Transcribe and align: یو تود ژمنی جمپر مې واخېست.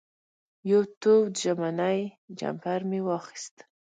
یو 0.69 0.81
تود 1.01 1.31
ژمنی 1.43 1.99
جمپر 2.39 2.79
مې 2.89 2.99
واخېست. 3.05 3.55